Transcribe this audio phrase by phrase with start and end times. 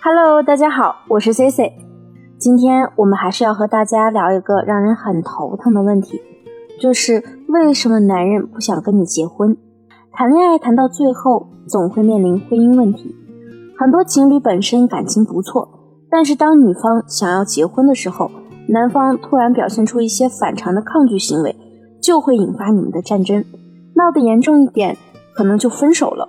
[0.00, 1.72] Hello，大家好，我是 C C。
[2.38, 6.20] 今天我们还是要和大家聊一个让人很头疼的问题，
[6.80, 9.56] 就是为什么男人不想跟你结婚？
[10.12, 13.12] 谈恋爱谈到最后，总会面临婚姻问题。
[13.76, 15.68] 很多情侣本身感情不错，
[16.08, 18.30] 但是当女方想要结婚的时候，
[18.68, 21.56] 男方突然表现出一些反常的抗拒行为，
[22.00, 23.44] 就会引发你们的战争。
[23.96, 24.96] 闹得严重一点，
[25.34, 26.28] 可能就分手了。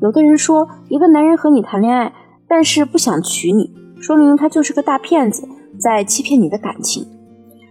[0.00, 2.12] 有的人说，一个男人和你谈恋爱，
[2.48, 7.06] 但是不想娶你，说明他就是个大骗子，在欺骗你的感情。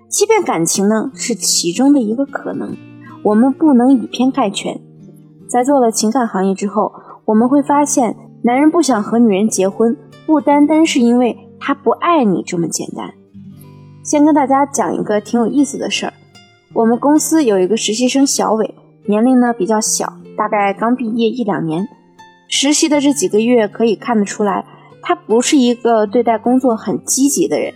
[0.09, 2.75] 欺骗感情呢，是其中的一个可能。
[3.23, 4.79] 我们不能以偏概全。
[5.47, 6.91] 在做了情感行业之后，
[7.25, 13.13] 我们会发现，男人不想和女人结婚，不单单是因为他不爱你这么简单。
[14.03, 16.13] 先跟大家讲一个挺有意思的事儿。
[16.73, 21.87] 我们公司有一个实习生小伟，年龄呢比较小，大概刚毕业一两年。
[22.55, 24.63] 实习的这几个月可以看得出来，
[25.01, 27.73] 他不是一个对待工作很积极的人。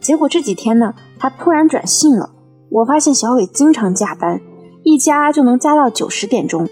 [0.00, 2.28] 结果这几天呢，他突然转性了。
[2.70, 4.38] 我发现小伟经常加班，
[4.82, 6.68] 一加就能加到九十点钟。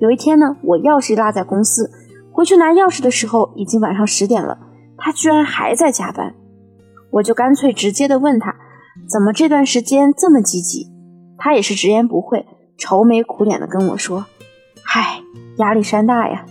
[0.00, 1.90] 有一天呢，我钥匙落在公司，
[2.32, 4.56] 回去拿钥匙的时候已经晚上十点了，
[4.96, 6.34] 他居然还在加班。
[7.10, 8.56] 我就干脆直接的问他，
[9.06, 10.86] 怎么这段时间这么积极？
[11.36, 12.46] 他也是直言不讳，
[12.78, 14.24] 愁眉苦脸的跟我说
[14.82, 15.20] ：“嗨，
[15.58, 16.46] 压力山大呀。”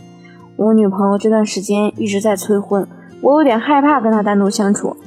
[0.57, 2.87] 我女朋友这段时间一直在催婚，
[3.21, 4.97] 我有点害怕跟她单独相处，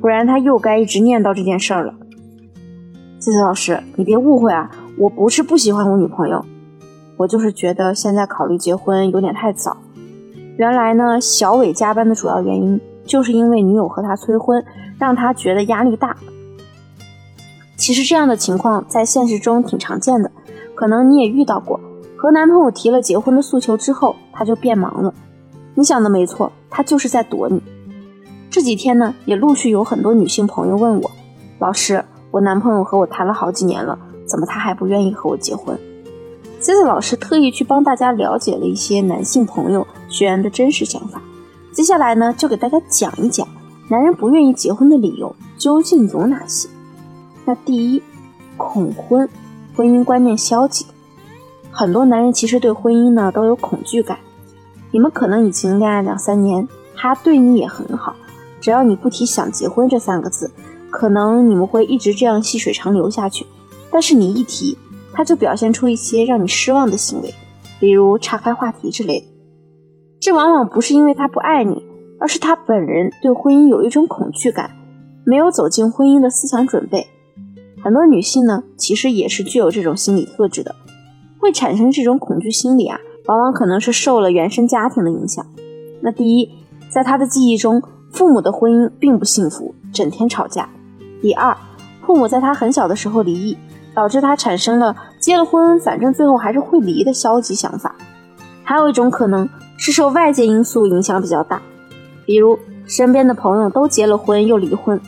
[0.00, 1.94] 不然她又该一直念叨这件事儿了。
[3.18, 6.44] 思思老师，你别误会啊，我不是不喜欢我女朋友，
[7.16, 9.76] 我就是觉得现在考虑结婚有点太早。
[10.56, 14.64] 原来呢，小伟加班的主要原因就是因为女友和他催婚，
[14.96, 16.16] 让他觉得压力大。
[17.76, 20.30] 其实这样的情况在现实中挺常见的，
[20.76, 21.80] 可能你也遇到过。
[22.24, 25.12] 和男朋友提了结婚的诉求之后，他就变忙了。
[25.74, 27.62] 你想的没错，他就是在躲你。
[28.50, 31.10] 这几天呢，也陆续有很多女性朋友问我
[31.60, 35.78] ：“老师，我男朋友和我谈了好几年了，怎么他还不愿意和我结婚
[36.60, 41.20] ？”C C 老师特意去帮大家了解了一些男性朋友学员的真实想法。
[41.72, 43.46] 接下来呢，就给大家讲一讲
[43.90, 46.70] 男人不愿意结婚的理由究竟有哪些。
[47.44, 48.02] 那第一，
[48.56, 49.28] 恐婚，
[49.76, 50.86] 婚姻观念消极。
[51.76, 54.16] 很多男人其实对婚姻呢都有恐惧感。
[54.92, 58.14] 你们可能已经恋爱两三年，他对你也很好，
[58.60, 60.52] 只要你不提想结婚这三个字，
[60.88, 63.44] 可能你们会一直这样细水长流下去。
[63.90, 64.78] 但是你一提，
[65.12, 67.34] 他就表现出一些让你失望的行为，
[67.80, 69.26] 比如岔开话题之类的。
[70.20, 71.84] 这往往不是因为他不爱你，
[72.20, 74.70] 而是他本人对婚姻有一种恐惧感，
[75.26, 77.08] 没有走进婚姻的思想准备。
[77.82, 80.74] 很多女性呢，其实也是具有这种心理特质的。
[81.44, 85.44] 会产生这种恐惧心理啊，往往可能是受了原生家庭的影响。
[86.00, 86.50] 那第一，
[86.88, 90.66] 在他的记忆中，父母的婚姻并不幸福，整天吵架。
[91.20, 91.54] 第二，
[92.00, 93.58] 父母在他很小的时候离异，
[93.94, 97.94] 导致他产生了结了婚反正最后还是会离的消极想法。
[98.62, 101.60] 还有一种可能是受外界因素影响比较大，
[102.24, 104.98] 比如身边的朋友都结了婚又离婚，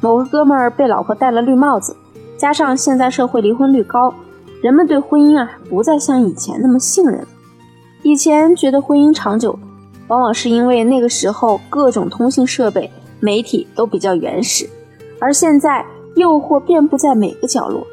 [0.00, 1.94] 某个哥们儿被老婆戴了绿帽子，
[2.38, 4.14] 加上现在社会离婚率高。
[4.64, 7.26] 人们对婚姻啊，不再像以前那么信任。
[8.02, 9.58] 以前觉得婚姻长久，
[10.08, 14.66] 往往是因为那个时候各种通信设备、媒体都比较原始，
[15.20, 15.84] 而现在
[16.16, 17.86] 诱惑遍布在每个角落，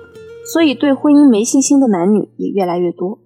[0.46, 3.20] 所以对婚姻没信心的男女也越来越多。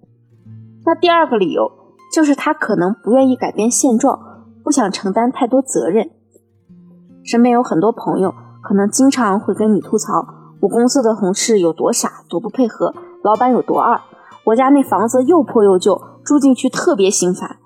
[0.84, 1.70] 那第二个理由
[2.12, 4.18] 就是他可能不愿意改变现状，
[4.64, 6.10] 不想承担太多责任。
[7.22, 10.26] 身边有很多朋友，可能经常会跟你吐槽，
[10.62, 12.92] 我公司的同事有多傻，多不配合。
[13.26, 14.00] 老板有多二？
[14.44, 17.56] 我家那房子又破又旧，住进去特别心烦。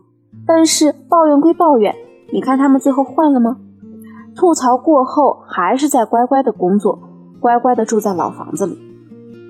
[0.47, 1.94] 但是抱怨归抱怨，
[2.32, 3.59] 你看他们最后换了吗？
[4.34, 6.98] 吐槽过后，还是在乖乖的工作，
[7.41, 8.78] 乖乖的住在老房子里。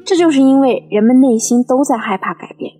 [0.05, 2.73] 这就是因为人们内心都在害怕改变。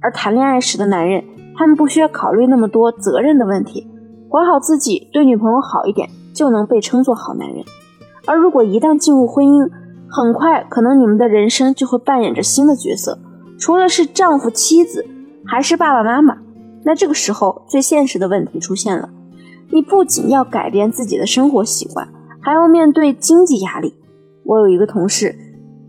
[0.00, 1.22] 而谈恋爱时的男人，
[1.54, 3.86] 他们不需要考虑那么多责任的问题，
[4.30, 7.62] 管好自己，对女朋友好一点，就能被称作好男人。
[8.26, 9.70] 而如果一旦进入婚姻，
[10.16, 13.18] 很快，可能你们的人生就会扮演着新的角色，
[13.58, 15.04] 除了是丈夫、妻子，
[15.44, 16.38] 还是爸爸妈妈。
[16.84, 19.10] 那这个时候，最现实的问题出现了：
[19.72, 22.08] 你不仅要改变自己的生活习惯，
[22.40, 23.96] 还要面对经济压力。
[24.44, 25.34] 我有一个同事，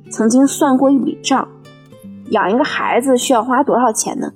[0.10, 1.48] 曾经算过一笔账，
[2.32, 4.34] 养一个孩子需要花多少钱呢？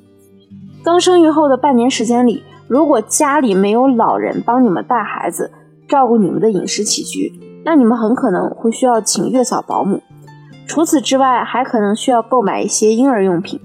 [0.84, 5.50] 刚生育后的半年时间里，如果家里没有老人帮你们带孩子，
[5.88, 7.49] 照顾你们的饮食起居。
[7.66, 10.02] 那你们很可能会需要请月嫂保姆，
[10.68, 13.60] 除此之外，还可能需要购买一些婴儿用品。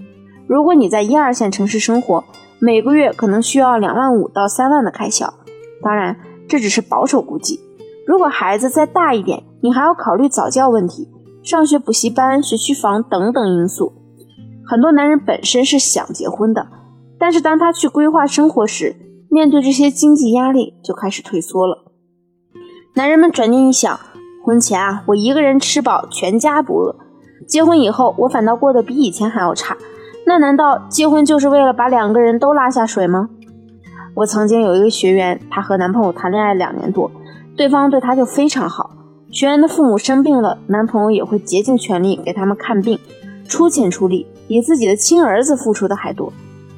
[0.46, 2.24] 如果你在一二线城市生活，
[2.58, 5.32] 每个月可能需要两万五到三万的开销。
[5.82, 6.16] 当然，
[6.48, 7.60] 这只是保守估计。
[8.06, 11.08] 如果孩子再大一点，你还要考虑早教问题、
[11.42, 13.92] 上学补习班、学区房等等因素。
[14.66, 16.66] 很多男人本身是想结婚的，
[17.18, 18.96] 但是当他去规划生活时，
[19.30, 21.83] 面对这些经济压力就开始退缩了。
[22.96, 23.98] 男人们转念一想，
[24.44, 26.94] 婚前啊，我一个人吃饱，全家不饿；
[27.44, 29.76] 结婚以后，我反倒过得比以前还要差。
[30.24, 33.30] 那难道结婚就是为了把两个人都拉下水吗？
[34.14, 37.10] 我曾经有一个学员，她和男朋友谈恋爱两年多，
[37.56, 38.92] 对方对她就非常好。
[39.28, 42.96] 学员的父母生病了，男朋友也会竭尽全力给他们看病，
[43.48, 46.32] 出钱出力，比自己的亲儿子付出的还多。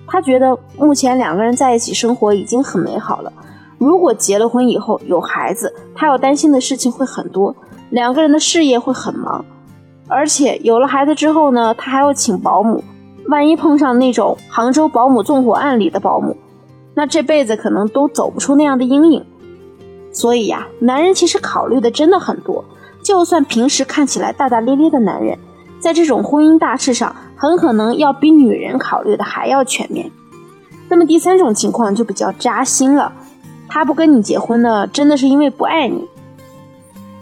[0.07, 3.31] 她觉得目前两个人在一起生活已经很美好了，
[3.87, 7.55] 如果结了婚以后有孩子，他要担心的事情会很多，
[7.91, 9.45] 两个人的事业会很忙，
[10.09, 12.83] 而且有了孩子之后呢，他还要请保姆，
[13.29, 16.37] 万一碰上那种杭州保姆纵火案里的保姆。
[16.95, 19.25] 那这辈子可能都走不出那样的阴影，
[20.11, 22.65] 所以呀，男人其实考虑的真的很多。
[23.05, 25.39] 就算平时看起来大大咧咧的男人，
[25.79, 30.11] 在这种婚姻大事上，很可能要比女人考虑的还要全面。
[30.89, 33.13] 那么第三种情况就比较扎心了，
[33.69, 36.09] 他不跟你结婚呢，真的是因为不爱你。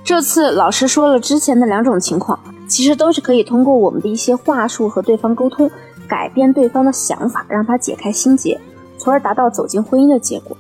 [0.05, 2.39] 这次老师说了之前的两种情况，
[2.69, 5.71] 其实都是可以通过我们的一些话术和对方沟通，
[6.07, 8.61] 改变对方的想法，让他解开心结。
[8.97, 10.57] 从而达到走进婚姻的结果。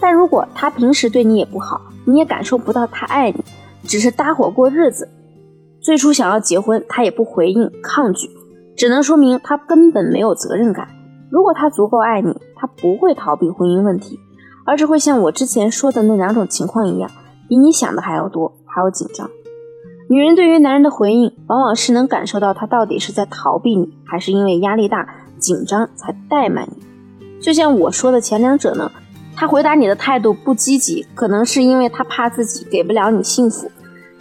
[0.00, 3.44] 但如果他平时对你也不好，你也感受不到他爱你，
[3.84, 5.08] 只是搭伙过日子，
[5.80, 8.30] 最初想要结婚，他也不回应抗拒，
[8.76, 10.88] 只能说明他根本没有责任感。
[11.30, 14.18] 如果他足够爱你，他不会逃避婚姻问题，
[14.64, 17.10] 而是会像我之前说的那两种情况一样，
[17.48, 19.30] 比你想的还要多，还要紧张。
[20.08, 25.08] 女人对于男人的回应，往往是能感受到他到底是在逃避你，还是因为压力大、
[25.38, 27.40] 紧张才怠慢你。
[27.40, 28.90] 就像我说的前两者呢，
[29.34, 33.70] 他回答你的态度不积极，可能是因为他怕自己给不了你幸福。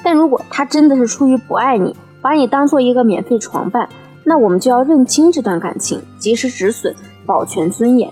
[0.04, 3.88] 但如果他真的是出于不爱你，把你当做一个免费床伴，
[4.26, 6.94] 那我们就要认清这段感情，及时止损，
[7.26, 8.10] 保全尊严。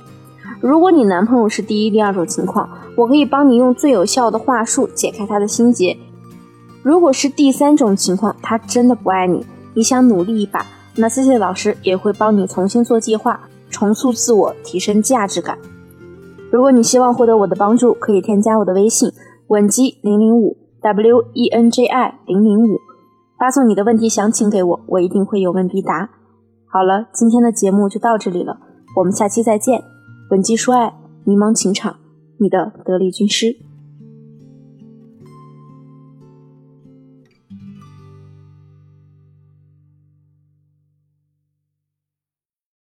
[0.62, 5.98] 如果你男朋友是第一、第二种情况，我可以帮你用最有效的话术解开他的心结。
[6.84, 10.66] 如果是第三种情况，他真的不爱你，你想努力一把，
[10.96, 13.42] 那 C C 老师也会帮你重新做计划。
[13.70, 15.58] 重塑自我，提升价值感。
[16.52, 19.12] 如果你希望获得我的帮助，可以添加我的微信
[19.48, 22.78] 文姬零零五 w e n j i 零零五，
[23.40, 26.10] 发送你的问题详情给我，我一定会有问必答。
[26.68, 28.58] 好了，今天的节目就到这里了，
[28.98, 29.91] 我们下期再见。
[30.32, 30.94] 文姬说爱，
[31.26, 32.00] 迷茫情场，
[32.38, 33.58] 你的得力军师。